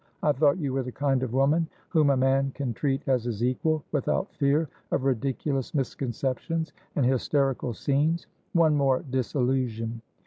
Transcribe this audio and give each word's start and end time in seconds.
I 0.23 0.31
thought 0.31 0.57
you 0.57 0.73
were 0.73 0.81
the 0.81 0.91
kind 0.91 1.21
of 1.21 1.31
woman 1.31 1.67
whom 1.89 2.09
a 2.09 2.17
man 2.17 2.53
can 2.55 2.73
treat 2.73 3.03
as 3.07 3.25
his 3.25 3.43
equal, 3.43 3.83
without 3.91 4.33
fear 4.33 4.67
of 4.89 5.03
ridiculous 5.03 5.75
misconceptions 5.75 6.73
and 6.95 7.05
hysterical 7.05 7.75
scenes. 7.75 8.25
One 8.53 8.75
more 8.75 9.03
disillusion!" 9.07 10.01